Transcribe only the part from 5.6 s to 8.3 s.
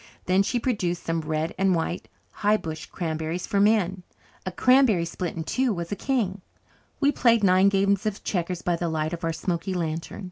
was a king. We played nine games of